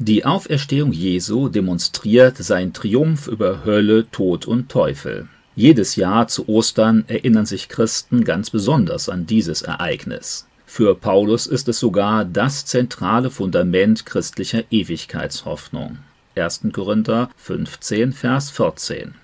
Die 0.00 0.24
Auferstehung 0.24 0.92
Jesu 0.92 1.48
demonstriert 1.48 2.36
seinen 2.36 2.72
Triumph 2.72 3.26
über 3.26 3.64
Hölle, 3.64 4.08
Tod 4.12 4.46
und 4.46 4.68
Teufel. 4.68 5.26
Jedes 5.56 5.96
Jahr 5.96 6.28
zu 6.28 6.48
Ostern 6.48 7.02
erinnern 7.08 7.46
sich 7.46 7.68
Christen 7.68 8.22
ganz 8.22 8.50
besonders 8.50 9.08
an 9.08 9.26
dieses 9.26 9.62
Ereignis. 9.62 10.46
Für 10.66 10.94
Paulus 10.94 11.48
ist 11.48 11.68
es 11.68 11.80
sogar 11.80 12.24
das 12.24 12.64
zentrale 12.64 13.28
Fundament 13.28 14.06
christlicher 14.06 14.62
Ewigkeitshoffnung. 14.70 15.98
1. 16.36 16.60
Korinther 16.72 17.28
15, 17.36 18.12
Vers 18.12 18.50
14. 18.50 19.14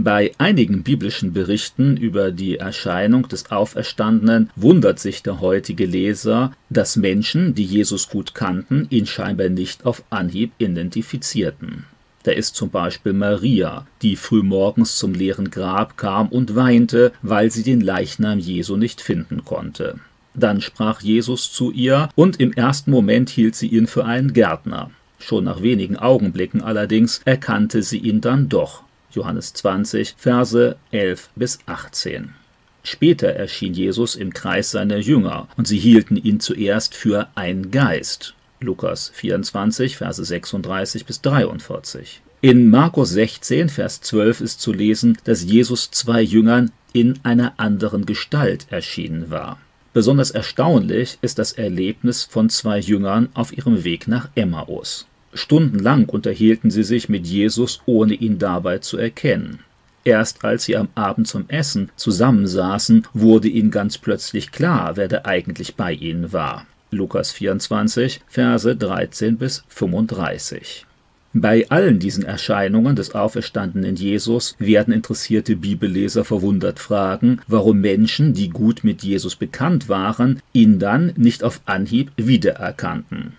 Bei 0.00 0.30
einigen 0.38 0.84
biblischen 0.84 1.32
Berichten 1.32 1.96
über 1.96 2.30
die 2.30 2.58
Erscheinung 2.58 3.26
des 3.26 3.50
Auferstandenen 3.50 4.48
wundert 4.54 5.00
sich 5.00 5.24
der 5.24 5.40
heutige 5.40 5.86
Leser, 5.86 6.52
dass 6.70 6.94
Menschen, 6.94 7.56
die 7.56 7.64
Jesus 7.64 8.08
gut 8.08 8.32
kannten, 8.32 8.86
ihn 8.90 9.06
scheinbar 9.06 9.48
nicht 9.48 9.84
auf 9.86 10.04
Anhieb 10.08 10.52
identifizierten. 10.58 11.86
Da 12.22 12.30
ist 12.30 12.54
zum 12.54 12.70
Beispiel 12.70 13.12
Maria, 13.12 13.88
die 14.02 14.14
frühmorgens 14.14 14.98
zum 14.98 15.14
leeren 15.14 15.50
Grab 15.50 15.96
kam 15.96 16.28
und 16.28 16.54
weinte, 16.54 17.10
weil 17.22 17.50
sie 17.50 17.64
den 17.64 17.80
Leichnam 17.80 18.38
Jesu 18.38 18.76
nicht 18.76 19.00
finden 19.00 19.44
konnte. 19.44 19.98
Dann 20.32 20.60
sprach 20.60 21.00
Jesus 21.00 21.52
zu 21.52 21.72
ihr, 21.72 22.08
und 22.14 22.38
im 22.38 22.52
ersten 22.52 22.92
Moment 22.92 23.30
hielt 23.30 23.56
sie 23.56 23.66
ihn 23.66 23.88
für 23.88 24.04
einen 24.04 24.32
Gärtner. 24.32 24.92
Schon 25.18 25.42
nach 25.42 25.60
wenigen 25.60 25.96
Augenblicken 25.96 26.62
allerdings 26.62 27.20
erkannte 27.24 27.82
sie 27.82 27.98
ihn 27.98 28.20
dann 28.20 28.48
doch 28.48 28.84
Johannes 29.10 29.52
20, 29.54 30.14
Verse 30.16 30.76
11 30.90 31.30
bis 31.36 31.58
18. 31.66 32.34
Später 32.82 33.28
erschien 33.28 33.74
Jesus 33.74 34.16
im 34.16 34.32
Kreis 34.32 34.70
seiner 34.70 34.98
Jünger, 34.98 35.48
und 35.56 35.66
sie 35.68 35.78
hielten 35.78 36.16
ihn 36.16 36.40
zuerst 36.40 36.94
für 36.94 37.28
ein 37.34 37.70
Geist. 37.70 38.34
Lukas 38.60 39.10
24, 39.14 39.96
Verse 39.96 40.24
36 40.24 41.04
bis 41.04 41.20
43. 41.20 42.22
In 42.40 42.70
Markus 42.70 43.10
16, 43.10 43.68
Vers 43.68 44.00
12 44.00 44.40
ist 44.40 44.60
zu 44.60 44.72
lesen, 44.72 45.18
dass 45.24 45.42
Jesus 45.42 45.90
zwei 45.90 46.22
Jüngern 46.22 46.70
in 46.92 47.18
einer 47.24 47.54
anderen 47.58 48.06
Gestalt 48.06 48.66
erschienen 48.70 49.30
war. 49.30 49.58
Besonders 49.92 50.30
erstaunlich 50.30 51.18
ist 51.20 51.38
das 51.38 51.52
Erlebnis 51.52 52.24
von 52.24 52.48
zwei 52.48 52.78
Jüngern 52.78 53.28
auf 53.34 53.56
ihrem 53.56 53.82
Weg 53.84 54.06
nach 54.06 54.28
Emmaus. 54.34 55.06
Stundenlang 55.38 56.06
unterhielten 56.06 56.70
sie 56.70 56.82
sich 56.82 57.08
mit 57.08 57.26
Jesus, 57.26 57.80
ohne 57.86 58.14
ihn 58.14 58.38
dabei 58.38 58.78
zu 58.78 58.98
erkennen. 58.98 59.60
Erst 60.04 60.44
als 60.44 60.64
sie 60.64 60.76
am 60.76 60.88
Abend 60.94 61.28
zum 61.28 61.48
Essen 61.48 61.90
zusammensaßen, 61.96 63.06
wurde 63.12 63.48
ihnen 63.48 63.70
ganz 63.70 63.98
plötzlich 63.98 64.52
klar, 64.52 64.96
wer 64.96 65.08
da 65.08 65.22
eigentlich 65.24 65.74
bei 65.74 65.92
ihnen 65.92 66.32
war. 66.32 66.66
Lukas 66.90 67.32
24, 67.32 68.22
Verse 68.26 68.76
13 68.76 69.36
bis 69.36 69.64
35. 69.68 70.86
Bei 71.34 71.68
allen 71.68 71.98
diesen 71.98 72.24
Erscheinungen 72.24 72.96
des 72.96 73.14
auferstandenen 73.14 73.96
Jesus 73.96 74.56
werden 74.58 74.94
interessierte 74.94 75.56
Bibelleser 75.56 76.24
verwundert 76.24 76.80
fragen, 76.80 77.40
warum 77.46 77.80
Menschen, 77.80 78.32
die 78.32 78.48
gut 78.48 78.82
mit 78.82 79.02
Jesus 79.02 79.36
bekannt 79.36 79.90
waren, 79.90 80.40
ihn 80.54 80.78
dann 80.78 81.12
nicht 81.16 81.44
auf 81.44 81.60
Anhieb 81.66 82.10
wiedererkannten. 82.16 83.34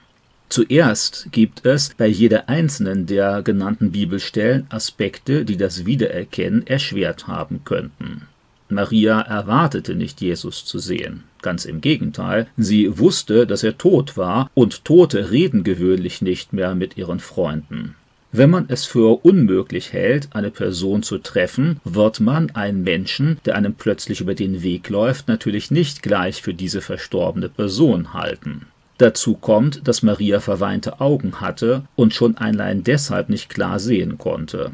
Zuerst 0.50 1.28
gibt 1.32 1.64
es 1.66 1.94
bei 1.96 2.08
jeder 2.08 2.50
einzelnen 2.50 3.06
der 3.06 3.44
genannten 3.44 3.92
Bibelstellen 3.92 4.66
Aspekte, 4.70 5.46
die 5.46 5.58
das 5.58 5.86
Wiedererkennen 5.86 6.66
erschwert 6.66 7.28
haben 7.28 7.62
könnten. 7.64 8.24
Maria 8.68 9.22
erwartete 9.22 9.94
nicht 9.94 10.22
Jesus 10.22 10.66
zu 10.66 10.80
sehen. 10.80 11.24
Ganz 11.44 11.66
im 11.66 11.82
Gegenteil, 11.82 12.48
sie 12.58 12.98
wusste, 12.98 13.46
dass 13.46 13.64
er 13.64 13.78
tot 13.78 14.18
war, 14.18 14.50
und 14.56 14.86
Tote 14.86 15.32
reden 15.32 15.64
gewöhnlich 15.64 16.22
nicht 16.22 16.52
mehr 16.52 16.74
mit 16.74 16.98
ihren 16.98 17.20
Freunden. 17.20 17.96
Wenn 18.32 18.50
man 18.50 18.66
es 18.70 18.86
für 18.86 19.24
unmöglich 19.24 19.94
hält, 19.94 20.30
eine 20.36 20.52
Person 20.52 21.02
zu 21.02 21.18
treffen, 21.18 21.80
wird 21.84 22.20
man 22.20 22.52
einen 22.52 22.84
Menschen, 22.84 23.40
der 23.46 23.56
einem 23.56 23.74
plötzlich 23.74 24.22
über 24.22 24.36
den 24.36 24.62
Weg 24.62 24.90
läuft, 24.90 25.28
natürlich 25.28 25.72
nicht 25.72 26.04
gleich 26.04 26.42
für 26.42 26.54
diese 26.54 26.82
verstorbene 26.82 27.50
Person 27.50 28.14
halten. 28.14 28.68
Dazu 29.00 29.34
kommt, 29.36 29.88
dass 29.88 30.04
Maria 30.04 30.42
verweinte 30.42 31.00
Augen 31.00 31.40
hatte 31.40 31.84
und 31.96 32.14
schon 32.14 32.36
allein 32.36 32.84
deshalb 32.84 33.30
nicht 33.30 33.50
klar 33.50 33.80
sehen 33.80 34.18
konnte. 34.18 34.74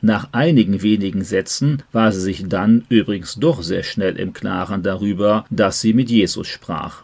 Nach 0.00 0.28
einigen 0.32 0.80
wenigen 0.80 1.22
Sätzen 1.22 1.82
war 1.92 2.10
sie 2.10 2.22
sich 2.22 2.48
dann 2.48 2.86
übrigens 2.88 3.34
doch 3.34 3.62
sehr 3.62 3.82
schnell 3.82 4.16
im 4.16 4.32
Klaren 4.32 4.82
darüber, 4.82 5.44
dass 5.50 5.82
sie 5.82 5.92
mit 5.92 6.10
Jesus 6.10 6.48
sprach. 6.48 7.02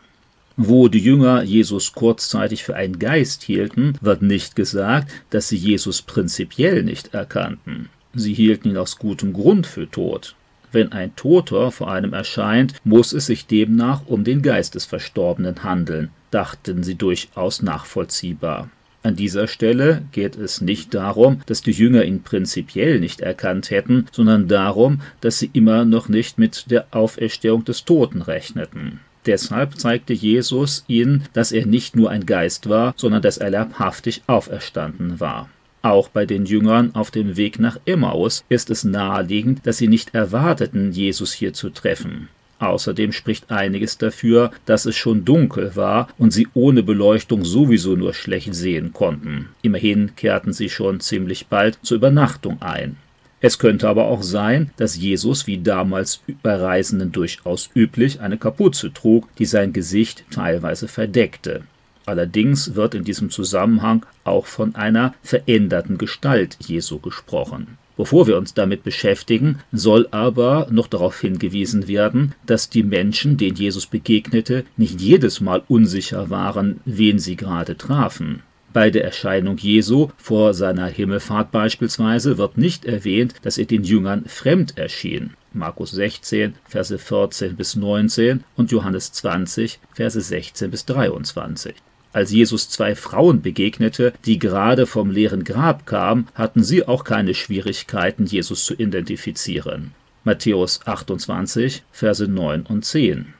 Wo 0.56 0.88
die 0.88 0.98
Jünger 0.98 1.42
Jesus 1.42 1.92
kurzzeitig 1.92 2.64
für 2.64 2.74
einen 2.74 2.98
Geist 2.98 3.42
hielten, 3.42 3.98
wird 4.00 4.22
nicht 4.22 4.56
gesagt, 4.56 5.12
dass 5.28 5.48
sie 5.48 5.58
Jesus 5.58 6.00
prinzipiell 6.00 6.84
nicht 6.84 7.12
erkannten. 7.12 7.90
Sie 8.14 8.32
hielten 8.32 8.70
ihn 8.70 8.76
aus 8.78 8.98
gutem 8.98 9.34
Grund 9.34 9.66
für 9.66 9.90
tot. 9.90 10.36
Wenn 10.72 10.92
ein 10.92 11.14
Toter 11.16 11.70
vor 11.70 11.92
einem 11.92 12.14
erscheint, 12.14 12.74
muss 12.82 13.12
es 13.12 13.26
sich 13.26 13.46
demnach 13.46 14.06
um 14.06 14.24
den 14.24 14.40
Geist 14.40 14.74
des 14.74 14.86
Verstorbenen 14.86 15.62
handeln, 15.62 16.10
dachten 16.30 16.82
sie 16.82 16.94
durchaus 16.94 17.62
nachvollziehbar. 17.62 18.70
An 19.04 19.16
dieser 19.16 19.48
Stelle 19.48 20.02
geht 20.12 20.36
es 20.36 20.60
nicht 20.60 20.94
darum, 20.94 21.40
dass 21.46 21.60
die 21.60 21.72
Jünger 21.72 22.04
ihn 22.04 22.22
prinzipiell 22.22 23.00
nicht 23.00 23.20
erkannt 23.20 23.70
hätten, 23.70 24.06
sondern 24.12 24.48
darum, 24.48 25.02
dass 25.20 25.40
sie 25.40 25.50
immer 25.52 25.84
noch 25.84 26.08
nicht 26.08 26.38
mit 26.38 26.70
der 26.70 26.86
Auferstehung 26.92 27.64
des 27.64 27.84
Toten 27.84 28.22
rechneten. 28.22 29.00
Deshalb 29.26 29.78
zeigte 29.78 30.12
Jesus 30.12 30.84
ihnen, 30.88 31.24
dass 31.32 31.52
er 31.52 31.66
nicht 31.66 31.96
nur 31.96 32.10
ein 32.10 32.26
Geist 32.26 32.68
war, 32.68 32.94
sondern 32.96 33.22
dass 33.22 33.38
er 33.38 33.50
leibhaftig 33.50 34.22
auferstanden 34.26 35.20
war. 35.20 35.48
Auch 35.82 36.08
bei 36.08 36.26
den 36.26 36.46
Jüngern 36.46 36.94
auf 36.94 37.10
dem 37.10 37.36
Weg 37.36 37.58
nach 37.58 37.78
Emmaus 37.84 38.44
ist 38.48 38.70
es 38.70 38.84
naheliegend, 38.84 39.66
dass 39.66 39.78
sie 39.78 39.88
nicht 39.88 40.14
erwarteten, 40.14 40.92
Jesus 40.92 41.32
hier 41.32 41.52
zu 41.52 41.70
treffen. 41.70 42.28
Außerdem 42.60 43.10
spricht 43.10 43.50
einiges 43.50 43.98
dafür, 43.98 44.52
dass 44.66 44.86
es 44.86 44.94
schon 44.94 45.24
dunkel 45.24 45.74
war 45.74 46.08
und 46.18 46.32
sie 46.32 46.46
ohne 46.54 46.84
Beleuchtung 46.84 47.44
sowieso 47.44 47.96
nur 47.96 48.14
schlecht 48.14 48.54
sehen 48.54 48.92
konnten. 48.92 49.48
Immerhin 49.62 50.14
kehrten 50.14 50.52
sie 50.52 50.68
schon 50.68 51.00
ziemlich 51.00 51.48
bald 51.48 51.80
zur 51.82 51.96
Übernachtung 51.96 52.62
ein. 52.62 52.96
Es 53.40 53.58
könnte 53.58 53.88
aber 53.88 54.04
auch 54.04 54.22
sein, 54.22 54.70
dass 54.76 54.96
Jesus 54.96 55.48
wie 55.48 55.58
damals 55.58 56.20
bei 56.44 56.54
Reisenden 56.54 57.10
durchaus 57.10 57.68
üblich 57.74 58.20
eine 58.20 58.38
Kapuze 58.38 58.92
trug, 58.92 59.26
die 59.34 59.46
sein 59.46 59.72
Gesicht 59.72 60.24
teilweise 60.30 60.86
verdeckte. 60.86 61.64
Allerdings 62.06 62.74
wird 62.74 62.94
in 62.94 63.04
diesem 63.04 63.30
Zusammenhang 63.30 64.04
auch 64.24 64.46
von 64.46 64.74
einer 64.74 65.14
veränderten 65.22 65.98
Gestalt 65.98 66.56
Jesu 66.60 66.98
gesprochen. 66.98 67.78
Bevor 67.96 68.26
wir 68.26 68.38
uns 68.38 68.54
damit 68.54 68.84
beschäftigen, 68.84 69.58
soll 69.70 70.08
aber 70.10 70.66
noch 70.70 70.86
darauf 70.86 71.20
hingewiesen 71.20 71.88
werden, 71.88 72.34
dass 72.46 72.70
die 72.70 72.82
Menschen, 72.82 73.36
denen 73.36 73.56
Jesus 73.56 73.86
begegnete, 73.86 74.64
nicht 74.76 75.00
jedes 75.00 75.40
Mal 75.40 75.62
unsicher 75.68 76.30
waren, 76.30 76.80
wen 76.84 77.18
sie 77.18 77.36
gerade 77.36 77.76
trafen. 77.76 78.42
Bei 78.72 78.88
der 78.88 79.04
Erscheinung 79.04 79.58
Jesu 79.58 80.08
vor 80.16 80.54
seiner 80.54 80.86
Himmelfahrt 80.86 81.52
beispielsweise 81.52 82.38
wird 82.38 82.56
nicht 82.56 82.86
erwähnt, 82.86 83.34
dass 83.42 83.58
er 83.58 83.66
den 83.66 83.84
Jüngern 83.84 84.24
fremd 84.24 84.78
erschien. 84.78 85.34
Markus 85.52 85.90
16, 85.90 86.54
Verse 86.64 86.98
14 86.98 87.54
bis 87.56 87.76
19 87.76 88.44
und 88.56 88.72
Johannes 88.72 89.12
20, 89.12 89.78
Verse 89.92 90.18
16 90.18 90.70
bis 90.70 90.86
23. 90.86 91.74
Als 92.12 92.30
Jesus 92.30 92.68
zwei 92.68 92.94
Frauen 92.94 93.40
begegnete, 93.40 94.12
die 94.26 94.38
gerade 94.38 94.86
vom 94.86 95.10
leeren 95.10 95.44
Grab 95.44 95.86
kamen, 95.86 96.28
hatten 96.34 96.62
sie 96.62 96.86
auch 96.86 97.04
keine 97.04 97.34
Schwierigkeiten, 97.34 98.26
Jesus 98.26 98.66
zu 98.66 98.74
identifizieren. 98.74 99.92
Matthäus 100.24 100.80
28, 100.84 101.82
Verse 101.90 102.28
9 102.28 102.62
und 102.62 102.84
10. 102.84 103.34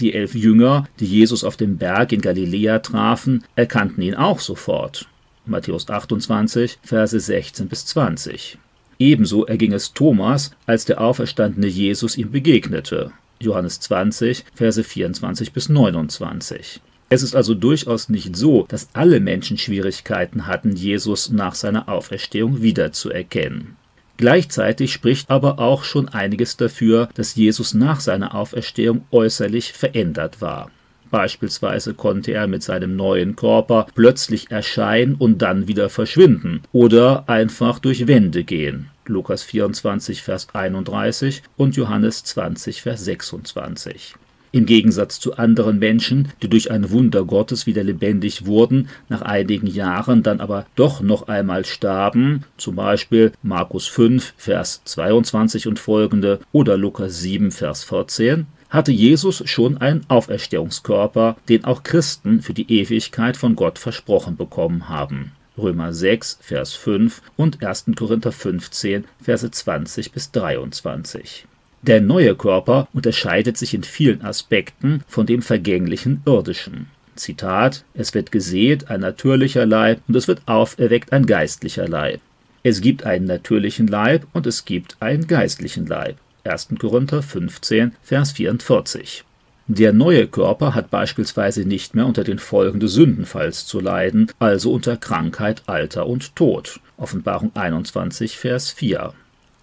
Die 0.00 0.12
elf 0.12 0.34
Jünger, 0.34 0.88
die 1.00 1.06
Jesus 1.06 1.44
auf 1.44 1.56
dem 1.56 1.78
Berg 1.78 2.12
in 2.12 2.20
Galiläa 2.20 2.80
trafen, 2.80 3.44
erkannten 3.54 4.02
ihn 4.02 4.14
auch 4.14 4.40
sofort. 4.40 5.08
Matthäus 5.46 5.88
28, 5.88 6.80
Verse 6.82 7.18
16 7.18 7.68
bis 7.68 7.86
20. 7.86 8.58
Ebenso 8.98 9.46
erging 9.46 9.72
es 9.72 9.92
Thomas, 9.92 10.50
als 10.66 10.84
der 10.84 11.00
auferstandene 11.00 11.68
Jesus 11.68 12.16
ihm 12.16 12.32
begegnete. 12.32 13.12
Johannes 13.40 13.80
20, 13.80 14.44
Verse 14.54 14.82
24 14.82 15.52
bis 15.52 15.68
29. 15.68 16.80
Es 17.08 17.22
ist 17.22 17.36
also 17.36 17.54
durchaus 17.54 18.08
nicht 18.08 18.34
so, 18.34 18.66
dass 18.68 18.88
alle 18.92 19.20
Menschen 19.20 19.58
Schwierigkeiten 19.58 20.46
hatten, 20.46 20.74
Jesus 20.74 21.30
nach 21.30 21.54
seiner 21.54 21.88
Auferstehung 21.88 22.62
wiederzuerkennen. 22.62 23.76
Gleichzeitig 24.16 24.92
spricht 24.92 25.30
aber 25.30 25.58
auch 25.58 25.84
schon 25.84 26.08
einiges 26.08 26.56
dafür, 26.56 27.08
dass 27.14 27.36
Jesus 27.36 27.74
nach 27.74 28.00
seiner 28.00 28.34
Auferstehung 28.34 29.04
äußerlich 29.10 29.72
verändert 29.72 30.40
war. 30.40 30.70
Beispielsweise 31.10 31.94
konnte 31.94 32.32
er 32.32 32.48
mit 32.48 32.64
seinem 32.64 32.96
neuen 32.96 33.36
Körper 33.36 33.86
plötzlich 33.94 34.50
erscheinen 34.50 35.14
und 35.14 35.42
dann 35.42 35.68
wieder 35.68 35.88
verschwinden 35.88 36.62
oder 36.72 37.28
einfach 37.28 37.78
durch 37.78 38.08
Wände 38.08 38.42
gehen. 38.42 38.88
Lukas 39.06 39.44
24, 39.44 40.22
Vers 40.22 40.48
31 40.52 41.42
und 41.56 41.76
Johannes 41.76 42.24
20, 42.24 42.82
Vers 42.82 43.04
26. 43.04 44.16
Im 44.56 44.64
Gegensatz 44.64 45.20
zu 45.20 45.36
anderen 45.36 45.78
Menschen, 45.78 46.28
die 46.40 46.48
durch 46.48 46.70
ein 46.70 46.90
Wunder 46.90 47.26
Gottes 47.26 47.66
wieder 47.66 47.84
lebendig 47.84 48.46
wurden, 48.46 48.88
nach 49.10 49.20
einigen 49.20 49.66
Jahren 49.66 50.22
dann 50.22 50.40
aber 50.40 50.64
doch 50.76 51.02
noch 51.02 51.28
einmal 51.28 51.66
starben, 51.66 52.44
zum 52.56 52.74
Beispiel 52.76 53.32
Markus 53.42 53.86
5, 53.86 54.32
Vers 54.38 54.80
22 54.86 55.66
und 55.66 55.78
folgende 55.78 56.40
oder 56.52 56.78
Lukas 56.78 57.20
7, 57.20 57.50
Vers 57.50 57.84
14, 57.84 58.46
hatte 58.70 58.92
Jesus 58.92 59.42
schon 59.44 59.76
einen 59.76 60.06
Auferstehungskörper, 60.08 61.36
den 61.50 61.66
auch 61.66 61.82
Christen 61.82 62.40
für 62.40 62.54
die 62.54 62.80
Ewigkeit 62.80 63.36
von 63.36 63.56
Gott 63.56 63.78
versprochen 63.78 64.38
bekommen 64.38 64.88
haben. 64.88 65.32
Römer 65.58 65.92
6, 65.92 66.38
Vers 66.40 66.72
5 66.72 67.20
und 67.36 67.62
1. 67.62 67.88
Korinther 67.94 68.32
15, 68.32 69.04
Verse 69.20 69.50
20 69.50 70.12
bis 70.12 70.30
23. 70.30 71.46
Der 71.86 72.00
neue 72.00 72.34
Körper 72.34 72.88
unterscheidet 72.92 73.56
sich 73.56 73.72
in 73.72 73.84
vielen 73.84 74.22
Aspekten 74.22 75.04
von 75.06 75.24
dem 75.24 75.40
vergänglichen 75.40 76.20
irdischen. 76.26 76.88
Zitat: 77.14 77.84
Es 77.94 78.12
wird 78.12 78.32
gesät 78.32 78.90
ein 78.90 79.00
natürlicher 79.00 79.66
Leib 79.66 80.00
und 80.08 80.16
es 80.16 80.26
wird 80.26 80.42
auferweckt 80.46 81.12
ein 81.12 81.26
geistlicher 81.26 81.86
Leib. 81.86 82.20
Es 82.64 82.80
gibt 82.80 83.04
einen 83.04 83.26
natürlichen 83.26 83.86
Leib 83.86 84.26
und 84.32 84.48
es 84.48 84.64
gibt 84.64 84.96
einen 84.98 85.28
geistlichen 85.28 85.86
Leib. 85.86 86.16
1. 86.42 86.70
Korinther 86.80 87.22
15, 87.22 87.92
Vers 88.02 88.32
44. 88.32 89.22
Der 89.68 89.92
neue 89.92 90.26
Körper 90.26 90.74
hat 90.74 90.90
beispielsweise 90.90 91.64
nicht 91.64 91.94
mehr 91.94 92.06
unter 92.06 92.24
den 92.24 92.40
Folgen 92.40 92.80
des 92.80 92.94
Sündenfalls 92.94 93.64
zu 93.64 93.78
leiden, 93.78 94.32
also 94.40 94.72
unter 94.72 94.96
Krankheit, 94.96 95.62
Alter 95.66 96.08
und 96.08 96.34
Tod. 96.34 96.80
Offenbarung 96.96 97.52
21, 97.54 98.38
Vers 98.38 98.72
4. 98.72 99.12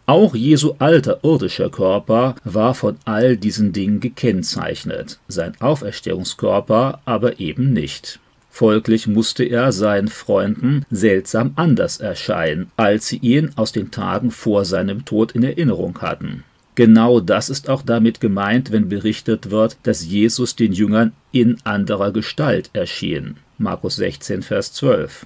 Auch 0.05 0.35
Jesu 0.35 0.73
alter 0.79 1.19
irdischer 1.23 1.69
Körper 1.69 2.35
war 2.43 2.75
von 2.75 2.97
all 3.05 3.37
diesen 3.37 3.71
Dingen 3.71 4.01
gekennzeichnet, 4.01 5.19
sein 5.29 5.53
Auferstehungskörper 5.61 6.99
aber 7.05 7.39
eben 7.39 7.71
nicht. 7.71 8.19
Folglich 8.49 9.07
musste 9.07 9.45
er 9.45 9.71
seinen 9.71 10.09
Freunden 10.09 10.85
seltsam 10.91 11.53
anders 11.55 11.97
erscheinen, 12.01 12.69
als 12.75 13.07
sie 13.07 13.17
ihn 13.17 13.51
aus 13.55 13.71
den 13.71 13.91
Tagen 13.91 14.29
vor 14.29 14.65
seinem 14.65 15.05
Tod 15.05 15.31
in 15.31 15.43
Erinnerung 15.43 15.99
hatten. 16.01 16.43
Genau 16.75 17.19
das 17.19 17.49
ist 17.49 17.69
auch 17.69 17.81
damit 17.81 18.19
gemeint, 18.19 18.71
wenn 18.71 18.89
berichtet 18.89 19.51
wird, 19.51 19.77
dass 19.83 20.05
Jesus 20.05 20.55
den 20.55 20.73
Jüngern 20.73 21.13
in 21.31 21.57
anderer 21.63 22.11
Gestalt 22.11 22.69
erschien. 22.73 23.37
Markus 23.57 23.95
16, 23.95 24.41
Vers 24.41 24.73
12. 24.73 25.25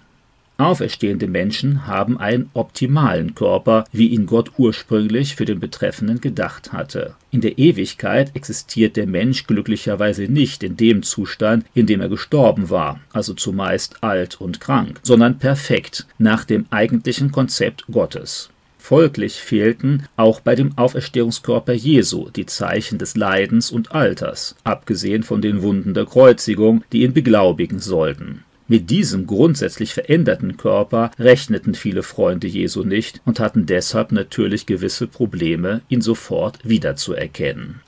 Auferstehende 0.59 1.27
Menschen 1.27 1.85
haben 1.85 2.17
einen 2.17 2.49
optimalen 2.53 3.35
Körper, 3.35 3.85
wie 3.91 4.07
ihn 4.07 4.25
Gott 4.25 4.53
ursprünglich 4.57 5.35
für 5.35 5.45
den 5.45 5.59
Betreffenden 5.59 6.19
gedacht 6.19 6.73
hatte. 6.73 7.13
In 7.29 7.41
der 7.41 7.59
Ewigkeit 7.59 8.35
existiert 8.35 8.95
der 8.95 9.05
Mensch 9.05 9.45
glücklicherweise 9.45 10.23
nicht 10.23 10.63
in 10.63 10.75
dem 10.75 11.03
Zustand, 11.03 11.65
in 11.75 11.85
dem 11.85 12.01
er 12.01 12.09
gestorben 12.09 12.71
war, 12.71 12.99
also 13.13 13.35
zumeist 13.35 14.03
alt 14.03 14.41
und 14.41 14.59
krank, 14.59 14.99
sondern 15.03 15.37
perfekt, 15.37 16.07
nach 16.17 16.43
dem 16.43 16.65
eigentlichen 16.71 17.31
Konzept 17.31 17.85
Gottes. 17.91 18.49
Folglich 18.79 19.35
fehlten 19.35 20.07
auch 20.15 20.39
bei 20.39 20.55
dem 20.55 20.77
Auferstehungskörper 20.77 21.73
Jesu 21.73 22.29
die 22.29 22.45
Zeichen 22.45 22.97
des 22.97 23.17
Leidens 23.17 23.69
und 23.69 23.91
Alters, 23.91 24.55
abgesehen 24.63 25.23
von 25.23 25.41
den 25.41 25.61
Wunden 25.61 25.93
der 25.93 26.05
Kreuzigung, 26.05 26.83
die 26.93 27.03
ihn 27.03 27.13
beglaubigen 27.13 27.79
sollten. 27.79 28.45
Mit 28.67 28.89
diesem 28.89 29.27
grundsätzlich 29.27 29.93
veränderten 29.93 30.57
Körper 30.57 31.11
rechneten 31.17 31.73
viele 31.73 32.03
Freunde 32.03 32.47
Jesu 32.47 32.83
nicht 32.83 33.21
und 33.25 33.39
hatten 33.39 33.65
deshalb 33.65 34.11
natürlich 34.11 34.65
gewisse 34.65 35.07
Probleme, 35.07 35.81
ihn 35.87 36.01
sofort 36.01 36.59
wiederzuerkennen 36.63 37.81